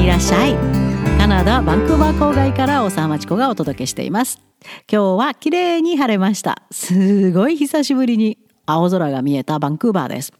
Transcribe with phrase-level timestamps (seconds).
[0.00, 0.54] にいらっしゃい。
[1.18, 4.40] カナダバンクーバー郊外から大沢町子がお届けしています。
[4.90, 6.62] 今日は綺麗に晴れました。
[6.70, 10.32] すごい久しぶりに青空が見えたバンクーバーです。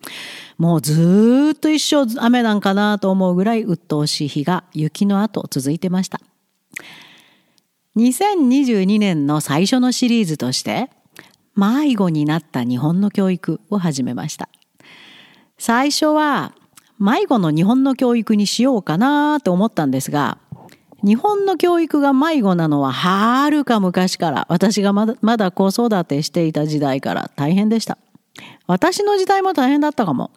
[0.57, 6.21] もうずっと一生雨なんかなと思うぐらい鬱陶しい日が雪の後続いてました。
[7.97, 10.89] 2022年の最初のシリーズとして
[11.55, 14.49] 迷子になった日本の教育を始めました。
[15.59, 16.55] 最初は
[17.01, 20.39] 迷子の日本の教育にしようかなと思ったんですが
[21.03, 27.97] 日本の教育が迷子なのははるか昔から私がまだまだ子育てしていた時代から大変でした。
[28.67, 30.31] 私の時代も大変だったかも。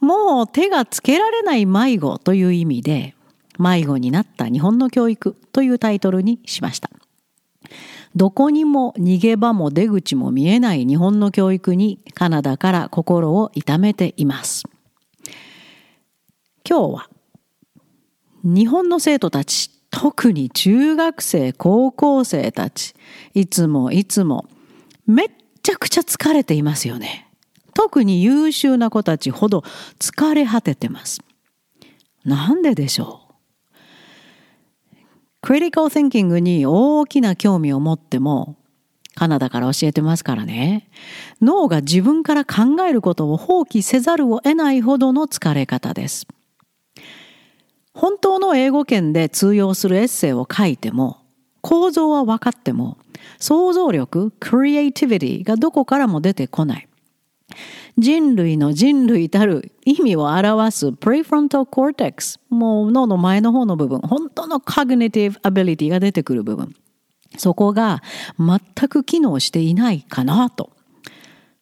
[0.00, 3.14] もう手がつけられない迷子という意味で
[3.58, 6.90] 迷子になった日本の教育というタイトルにしました。
[8.16, 14.64] どこにも逃げ場も出口も見えない日本の教育にカナダから心を痛めています。
[16.68, 17.08] 今日は
[18.44, 22.94] 日本の生徒たち特に中学生高校生たち
[23.32, 24.46] いつもいつも
[25.06, 25.28] めっ
[25.62, 27.26] ちゃくちゃ疲れていますよね。
[27.72, 29.64] 特に優秀な子たちほど
[29.98, 31.22] 疲れ果ててます。
[32.24, 33.34] なんででしょう？
[35.40, 38.56] クリティカル・ティンキングに大きな興味を持っても
[39.14, 40.90] カナダから教えてますからね。
[41.40, 46.26] 脳が自分から考えることを放棄せざるを得ないほどの疲れ方です。
[47.98, 51.18] 本当の英語圏で通用するエッセイを書いても
[51.62, 52.96] 構造は分かっても
[53.40, 56.88] 想像力 creativity がどこからも出てこない。
[57.96, 66.76] 人類の人類たる意味を表す prefrontal cortex もう脳の前の方の部分本当の cognitive ability が出てくる部分。
[67.36, 68.04] そこが
[68.38, 70.70] 全く機能していないかなと。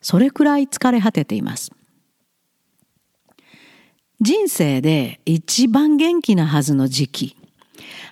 [0.03, 1.73] それくらい疲れ果てています。
[4.21, 7.37] 人生で一番元気なはずの時期。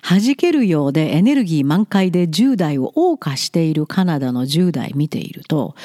[0.07, 5.75] 弾けるようでエネルギー満開で10代を謳歌しているカナダの10代見ていると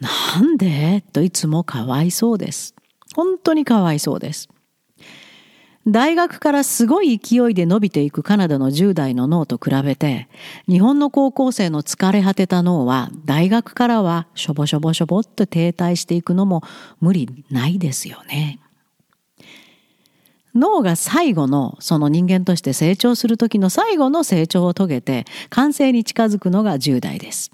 [0.00, 1.02] なんで？
[1.14, 2.74] といつもかわいそうです。
[3.16, 4.50] 本当にかわいそうです。
[5.86, 10.28] 大学からすごい勢いで伸びていくカナダの10代の脳と比べて
[10.68, 16.62] 日本の高校生の疲れ果てた脳は大学からはしょぼしょぼしょぼっと停滞していくのも
[17.00, 18.60] 無理ないですよね。
[20.58, 27.50] 脳が最後のその人間として成長する時の最後の成長を遂げて完成に近づくのが10代です。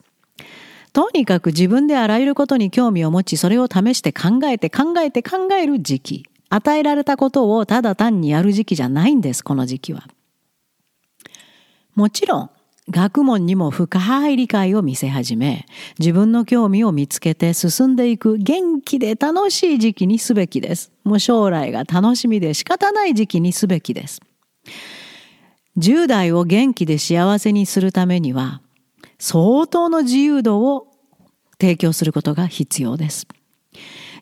[0.93, 10.05] とにかく自分であらゆることに興味を持ちそれを試して考えて考えて考える時期与えられたことをただ単にやる時期じゃないんですこの時期は。
[11.97, 12.51] もちろん
[12.91, 15.67] 学問にも深い理解を見せ始め
[15.99, 20.93] 自分の興味を見つけて進んでいく元気で楽しい時期にすべきです。
[21.03, 24.21] もう将来が楽しみで仕方ない時期にすべきです。
[25.79, 28.61] 10代を元気で幸せにするためには
[29.19, 30.89] 相当の自由度を
[31.59, 33.27] 提供することが必要です。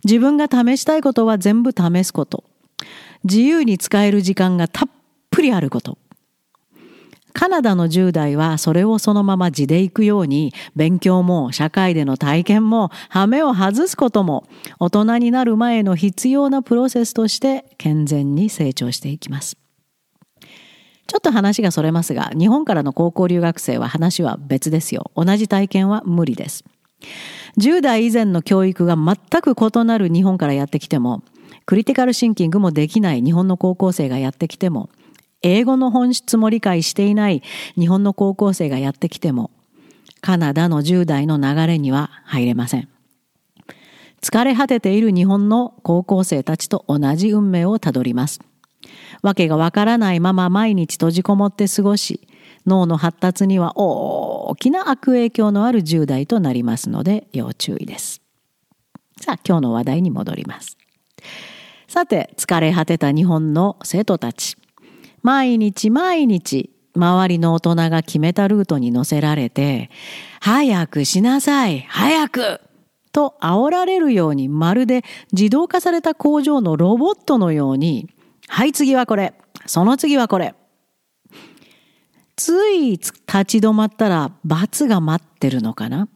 [0.04, 2.44] 自分が試したいことは全部試すこと。
[3.24, 4.88] 自由に使える時間がたっ
[5.30, 5.98] ぷりあること。
[7.32, 14.46] カナダの10代はそれをそのまま地で行くように勉強も社会での体験も羽目を外すことも
[14.78, 19.56] 大人になる前の必要なプロセスとして健全に成長していきます。
[21.06, 25.10] ちょっと話がそれますが日本からの高校留学生は話は別ですよ。
[25.14, 26.64] 同じ体験は無理です。
[27.58, 31.22] 10代以前の教育が全く異なる日本からやってきても
[31.66, 34.88] クリティカルシンキングもできない日本の高校生がやってきても
[35.42, 37.42] 英語の本質も理解していない
[37.76, 39.50] 日本の高校生がやってきても
[40.20, 42.88] カナダの10代の流れには入れません。
[44.22, 48.40] 疲れ果てている日本の高校生たちと同じ運命をたどります。
[49.22, 52.28] わけがわからないまま毎日閉じこもって過ごし、
[52.64, 58.22] 脳の発達には大きな悪影響のある10代となりますので要注意です。
[59.20, 60.78] さあ今日の話題に戻ります。
[61.88, 64.56] さて疲れ果てた日本の生徒たち。
[65.22, 69.90] 毎日毎日周りの大人が決めたルートに乗せられて、
[70.40, 72.60] 早くしなさい早く
[73.12, 75.02] と煽られるようにまるで
[75.32, 78.08] 自動化された工場のロボットのように、
[78.48, 79.34] はい次はこれ、
[79.66, 80.54] その次はこれ。
[82.36, 83.12] つい立
[83.44, 86.08] ち止まったら罰が待ってるのかな?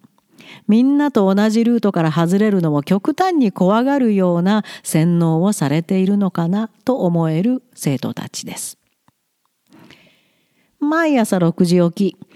[0.66, 6.70] みんなと同じルートから外れるのを極端に怖がるような洗脳をされているのかな?
[6.84, 8.78] と思える生徒たちです。
[10.80, 12.26] 毎朝6時起き、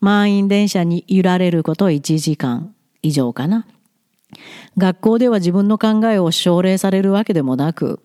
[0.00, 3.66] 満員電車に揺られること1時間以上かな。
[4.76, 8.00] 学校では自分の考えを奨励されるわけでもなく、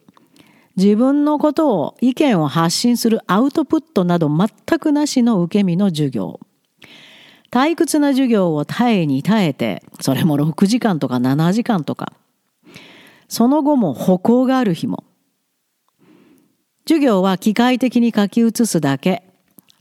[0.75, 6.39] 自分のことを意見を発信するアウトプットなど全くなしの受け身の授業。
[7.49, 12.13] 退屈な授業を耐えに耐えて、それも6時間とか7時間とか。
[13.27, 15.03] その後も歩行がある日も。
[16.85, 19.26] 授業は機械的に書き写すだけ。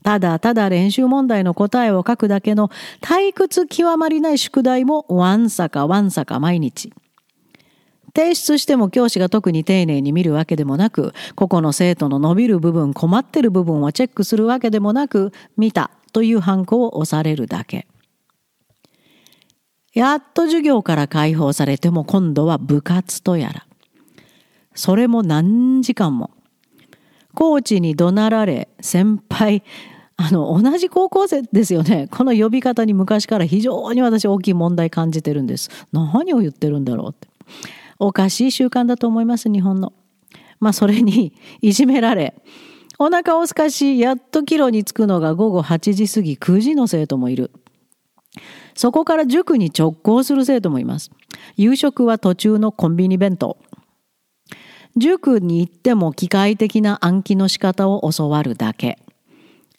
[0.07, 2.69] ただただ練習問題の答えを書くだけの
[3.01, 6.93] 退屈極まりない宿題もわんさかわんさか毎日。
[8.15, 17.85] 提出しても教師が特に丁寧に見るわけでもなく、個々の生徒の伸びる部分、困ってる部分をチェックするわけでもなく、見たというハンコを押されるだけ。
[19.93, 23.67] やっと授業から解放されても今度は部活とやら。
[24.73, 26.31] それも何時間も。
[27.33, 29.63] コーチに怒鳴られ、先輩、
[30.17, 32.07] あの、同じ高校生ですよね。
[32.09, 35.69] この呼び方に昔から非常に私大きい問題感じてるんです。
[35.91, 37.27] 何を言ってるんだろうって。
[37.99, 39.93] おかしい習慣だと思います、日本の。
[40.59, 42.33] まあ、それにいじめられ、
[42.99, 47.51] お腹をすかし、やっと帰路に着くのが午後8時過ぎ、9時の生徒もいる。
[48.73, 51.11] そこから塾に直行する生徒もいます。
[51.57, 53.57] 夕食は途中のコンビニ弁当。
[54.95, 58.97] 塾に行っても機械的な暗記の仕方を教わるだけ。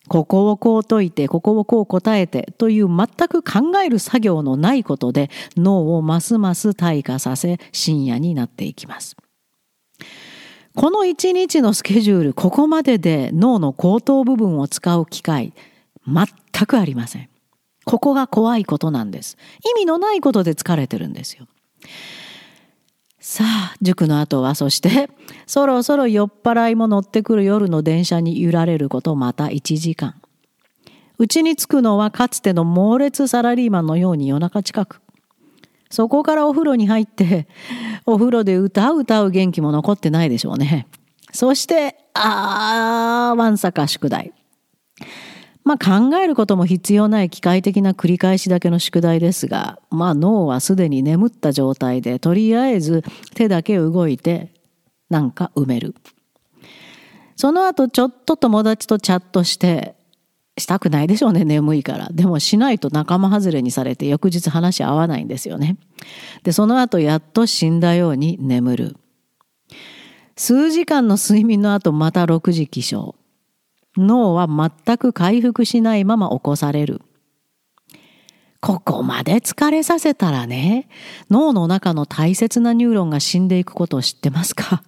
[0.09, 9.17] ここをこう解いて、ここをこう答えてという全く考える作業のないことで脳をますます退化させ深夜になっていきます。
[10.75, 15.53] この一日のスケジュール、ここまでで脳の後頭部分を使う機会、
[16.07, 16.27] 全
[16.67, 17.29] くありません。
[17.85, 19.37] ここが怖いことなんです。
[19.75, 21.47] 意味のないことで疲れてるんですよ。
[23.21, 25.11] さあ、塾の後は、そして、
[25.47, 30.15] そろそろ酔っ払いも乗ってくる夜の電車に揺られることまた1時間。
[31.19, 35.01] うちに着くのはかつての猛烈サラリーマンのように夜中近く。
[35.91, 37.49] そこからお風呂に入って、
[38.07, 40.87] お風呂で歌う歌う元気も残ってないでしょうね。
[41.33, 44.33] そして、あー、わんさか宿題。
[45.69, 53.05] まあ考えることも必要ない機械的な繰り返しだけの宿題ですが、まあ脳はすでに眠った状態で、とりあえず
[53.35, 54.51] 手だけ動いて
[55.11, 55.95] なんか埋める。
[57.37, 59.95] その後ちょっと友達とチャットして、
[60.57, 62.09] したくないでしょうね、眠いから。
[62.13, 65.77] でもしないと仲間外れにされて翌日話合わないんですよね。
[66.45, 68.97] で、その後やっと死んだように眠る。
[70.35, 73.18] 数時間の睡眠の後また6時起床。
[73.99, 77.03] 脳は全く回復しないまま起こされる。
[78.61, 80.89] ここまで疲れさせたらね、
[81.31, 84.83] 脳の中の大切なニューロンが死んでいくことを知ってますか？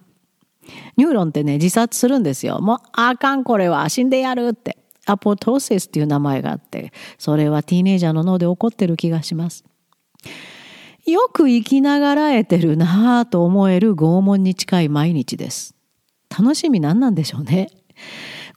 [0.97, 2.59] ニューロンってね、自殺するんですよ。
[2.59, 4.77] もう、あかんこれは死んでやるって。
[5.07, 9.65] アポトーシスっていう名前があって、それは teenager の脳で起こってる気がします。
[11.07, 15.75] よく生きながらえてるなぁと思える拷問に近い毎日です。
[16.29, 17.71] 楽しみ何なんでしょうね。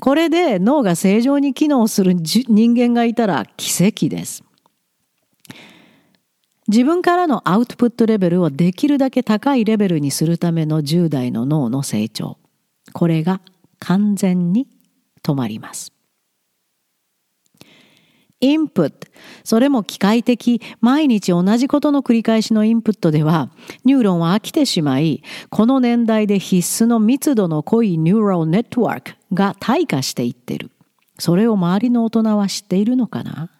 [0.05, 4.45] これで脳が正常に機能する人間がいたら奇跡です。
[6.69, 12.37] 自分からのアウトプットレベルをできるだけ高いレベルにするための10代の脳の成長。
[12.93, 13.41] これが
[13.79, 14.69] 完全に
[15.23, 15.95] 止まります。
[18.41, 19.09] インプット。
[19.43, 23.49] それも機械的、毎日同じことの繰り返しのインプットでは、
[23.87, 30.71] ニューロンは飽きてしまい、この年代で必須の密度の濃いニューロンネットワークが退化していってる。
[31.19, 33.51] それを周りの大人は知っているのかな？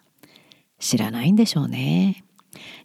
[0.79, 2.23] 知らないんでしょうね。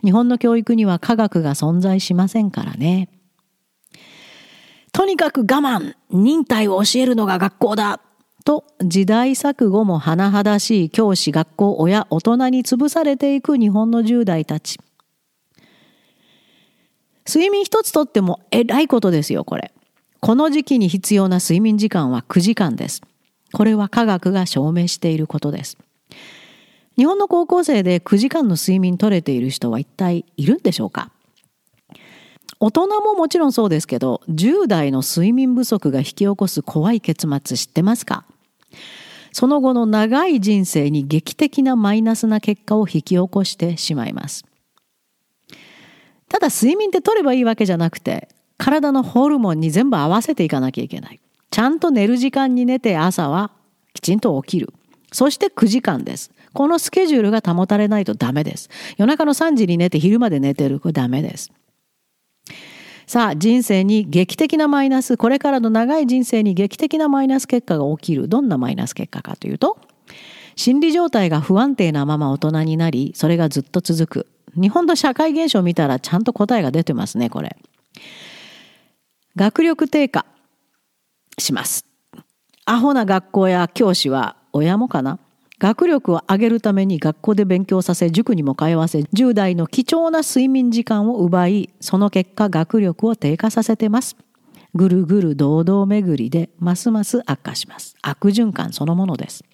[0.02, 3.08] 日本の教育には科学が存在しませんからね。
[4.92, 8.00] とにかく我慢忍耐を教えるのが学校だ
[8.44, 14.80] と時代錯誤も甚だしい教師、学校、親、大人に潰されていく日本の10代たち。
[17.28, 19.72] 睡眠一つとってもえらいことですよ、これ。
[20.20, 23.00] この時期に必要な睡眠時間は9時間です。
[23.52, 25.78] これは科学が証明していることです。
[26.98, 31.10] 日本の高校生で9時間の睡眠取れている人は一体いるんでしょうか？
[32.58, 38.24] 大人ももちろんそうですけど、10代の睡眠不足が引き起こす怖い結末知ってますか？
[39.32, 44.44] その後の長い人生に劇的なマイナスな結果を引き起こしてしまいます。
[46.28, 48.28] ただ睡眠って取ればいいわけじゃなくて、
[48.60, 51.18] 体のホルモンに全部合わせていかなきゃいけない。
[51.50, 53.50] ちゃんと寝る時間に寝て朝は
[53.94, 54.72] きちんと起きる。
[55.12, 56.30] そして9時間です。
[56.52, 58.68] このスケジュールが保たれないとダメです。
[58.98, 60.78] 夜中の3時に寝て昼まで寝てる。
[60.78, 61.50] これダメです。
[63.06, 68.28] さあ、人生に劇的なマイナス、これからの長い人生に劇的なマイナス結果が起きる。
[68.28, 69.78] どんなマイナス結果かというと、
[70.54, 74.26] 心理状態が不安定なまま大人になり、それがずっと続く。
[74.54, 77.56] 日本の社会現象を見たらちゃんと答えが出てますね、これ。
[79.36, 80.26] 学力低下。
[81.38, 81.86] します。
[82.66, 85.20] アホな学校や教師は親もかな。
[85.60, 94.16] 学力を上げるために学校で勉強させ塾にも通わせ10代の貴重な睡眠時間を奪いその結果学力を低下させてます。
[94.74, 97.94] ぐるぐる堂々巡りでますます悪化します。
[98.02, 99.44] 悪循環そのものです。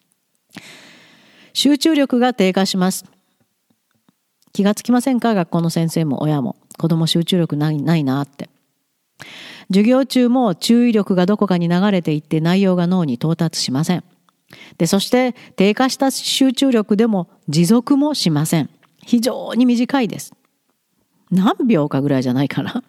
[1.52, 3.04] 集中力が低下します。
[4.52, 5.34] 気がつきませんか？
[5.34, 6.56] 学校の先生も親も。
[6.78, 8.48] 子供集中力ないないなって。
[9.68, 14.04] 授業中も注意力がどこかに流れていって内容が脳に到達しません
[14.78, 18.70] で、そして低下した集中力でも持続もしません。
[19.04, 20.34] 非常に短いです。
[21.30, 22.82] 何秒かぐらいじゃないかな。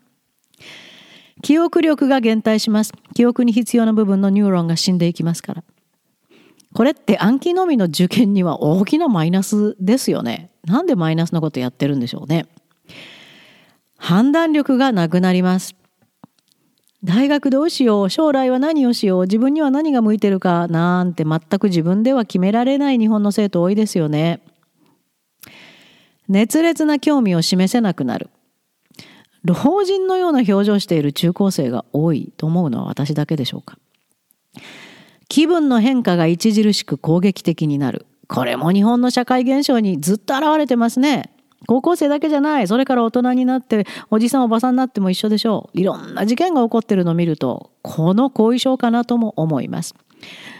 [1.41, 2.93] 記憶力が減退します。
[3.15, 5.63] 記憶に必要な部分のニューロンが死んでいきますから。
[6.74, 10.51] これって暗記のみの受験には大きなマイナスですよね。
[10.65, 12.48] なんでマイナスのことやってるんでしょうね。
[13.98, 15.75] 判断力がなくなります。
[17.04, 24.42] 大学どうしよう将来は何をしよう自分には何が向いてるかなんて全く自分では決められない日本の生徒多いですよね。
[26.27, 28.30] 熱烈な興味を示せなくなる。
[29.44, 33.77] 老人のような表情している中高生が多いと思うのは私だけでしょうか。
[35.30, 38.06] 気分の変化が著しく攻撃的になる。
[38.27, 41.32] これも日本の社会現象にずっと現れてますね。
[41.65, 42.67] 高校生だけじゃない。
[42.67, 45.79] それから大人になって、おじさんおばさんになっても一緒でしょう。
[45.79, 49.95] いろんな事件が起こってるのを見ると、この後遺症かなとも思います。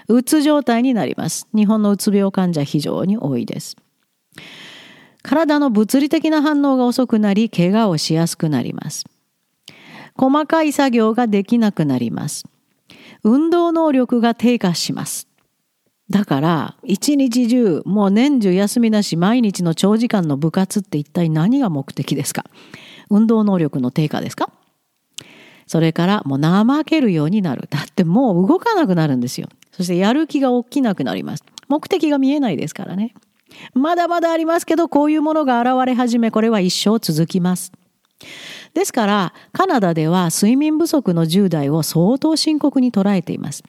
[0.08, 1.48] うつ状態になります。
[1.54, 3.76] 日本のうつ病患者非常に多いです。
[5.22, 9.06] 体の物理的な反応が遅くなり、怪我をしやすくなります。
[10.16, 12.46] 細かい作業ができなくなります。
[13.24, 15.28] 運動能力が低下します。
[16.10, 22.46] だから一日中もう年中休みなし毎日の長時間の部活って一体何が目的ですか？
[23.10, 24.50] 運動能力の低下ですか？
[25.66, 27.68] それからもう怠けるようになる。
[27.70, 29.50] だってもう動かなくなるんですよ。
[29.72, 31.44] そしてやる気が起きなくなります。
[31.68, 33.14] 目的が見えないですからね。
[33.74, 37.74] まだまだありますけどこういうものが現れ始めこれは一生続きます。
[38.74, 43.64] ですからカナダでは睡眠不足の10代を相当深刻に捉えています。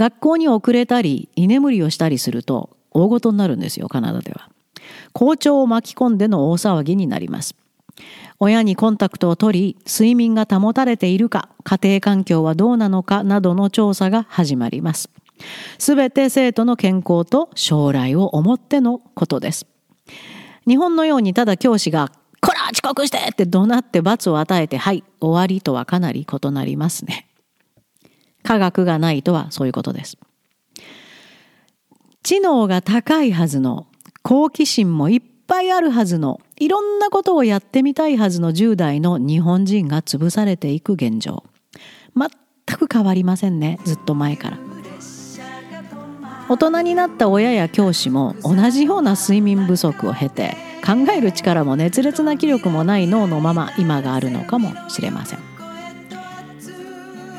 [0.00, 4.48] 学校に遅れたり居眠りをしたりすると大ごとになるんですよカナダでは。
[5.12, 7.54] 校長を巻き込んでの大騒ぎになります。
[8.38, 15.10] 親にコンタクトを取り睡眠が保たれているか家庭環境はどうなのかなどの調査が始まります。
[15.78, 19.66] すべて生徒の健康と将来を思ってのことです。
[20.66, 23.18] 日本のようにただ教師がこら遅刻して！
[23.18, 27.26] って怒鳴って罰を与えてはい終わりとはかなり異なりますね。
[28.42, 30.18] 科学がないとはそういうことです。
[32.22, 33.86] 知能が高いはずの
[34.22, 41.44] 好奇心もいっぱいあるはずのいろんなことをやってみたいはずの10代の日本人が潰されていく現状。
[42.14, 44.58] 全く変わりませんねずっと前から。
[46.48, 55.49] 大人になった親や教師も同じような睡眠不足を経て考える力も熱烈な気力もない脳のまま今があるのかもしれません。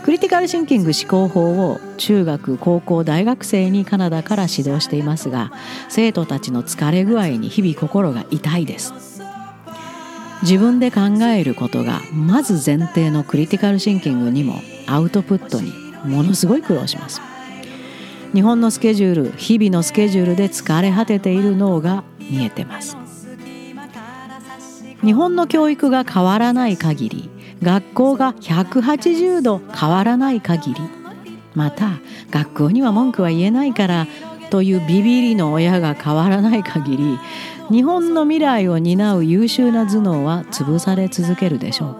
[0.03, 5.51] クリティカルシンキング思考法を中学高校大学生にカナダから指導していますが
[5.89, 8.93] 生徒たちの疲れ具合に日々心が痛いです。
[10.41, 14.55] 自分で考えることがまず前提のクリティカルシンキングにも
[14.87, 15.71] アウトプットに
[16.03, 17.21] ものすごい苦労します。
[18.33, 22.97] 日本のスケジュール日々のスケジュールで疲れ果てている脳が見えてます。
[25.03, 27.29] 日本の教育が変わらない限り
[27.61, 30.81] 学校が180度変わらない限り。
[31.53, 31.99] また
[32.29, 34.07] 学校には文句は言えないから
[34.49, 37.19] というビビりの親が変わらない限り
[37.69, 41.97] 日本の未来を担う優秀な頭脳は潰され続けるでしょ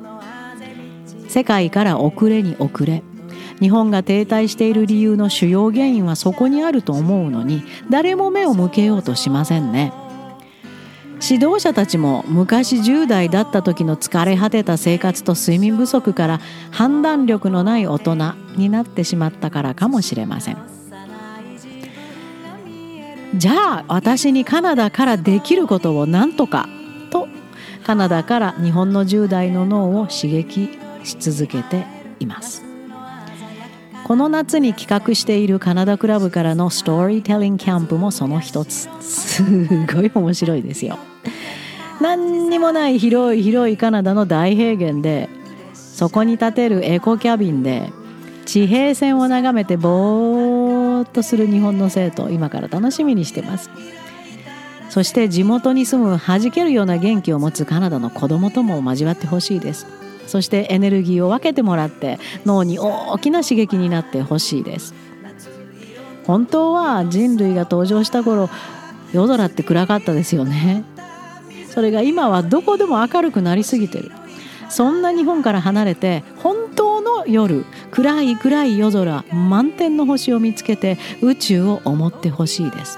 [1.27, 1.29] う。
[1.29, 3.03] 世界から遅れに遅れ
[3.61, 9.93] 日本が停滞している理由の主要原因はそこにあると思うのに誰も目を向けようとしませんね。
[11.21, 18.15] 指導者たちも昔10代だった時の疲れ果てた生活と睡眠不足から判断力のない大人
[18.55, 20.57] になってしまったからかもしれません。
[23.35, 26.67] じゃあ私にカナダからできることを何とか
[27.11, 27.27] と
[27.85, 30.69] カナダから日本の10代の脳を刺激
[31.03, 31.85] し続けて
[32.19, 32.63] います。
[34.03, 38.89] この夏に企画しているカナダクラブからのストーリーテリングキャンプもその一つ。
[38.99, 39.43] す
[39.85, 40.97] ごい面白いですよ。
[42.01, 45.29] 何にもない広い広いカナダの大平原で
[45.74, 47.91] そこに建てるエコキャビンで
[48.46, 53.70] 地平線を眺めてぼーっとする日本の生徒今から楽しみにしてます。
[54.89, 59.86] そして地元に住む弾けるような元気を持つカナダの子供とも交わってほしいです。
[60.27, 64.93] そしてエネルギーを分けてもらって脳に大きな刺激になってほしいです。
[66.25, 68.50] 本当は人類が登場した頃
[69.13, 70.84] 夜空って暗かったですよね。
[71.71, 74.11] それが今はどこでも明るくなりすぎてる。
[74.69, 82.97] そんな日本から離れて本当の夜暗い暗い夜空満天の星を見つけて宇宙を思ってほしいです。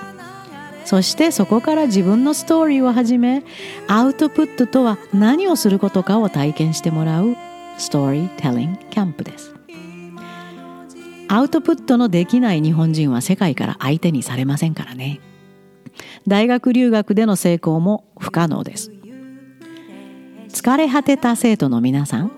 [0.86, 3.44] そしてそこから自分のストーリーを始め
[3.88, 7.36] アウトプットとは何をすることかを体験してもらう
[7.78, 9.56] ストーリーテリングキャンプです。
[11.30, 15.20] アウトプットのできない日本人は世界から相手にされませんからね。
[16.28, 18.92] 大学留学での成功も不可能です。
[20.50, 22.32] 疲れ果てた生徒の皆さん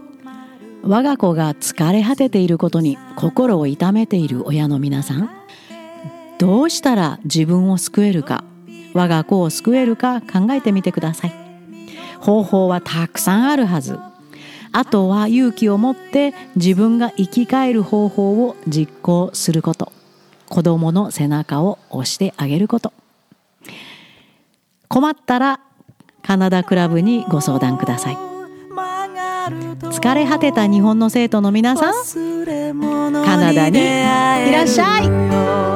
[0.84, 5.30] 我が子が疲れ果てていることに心を痛めている親の皆さん
[6.38, 8.46] どうしたら自分を救えるか
[8.94, 11.34] 我が子を救えるか考えてみてください。
[12.22, 14.00] 方法はたくさんあるはず。
[14.72, 19.92] あとは勇気を持って自分が生き返る方法を実行すること。
[20.48, 22.94] 子供の背中を押してあげること。
[24.96, 25.60] 困ったら
[26.24, 28.18] カナダクラブにご相談ください。
[29.82, 31.94] 疲れ果てた日本の生徒の皆さん
[33.26, 33.82] カナダにい
[34.54, 35.75] らっしゃい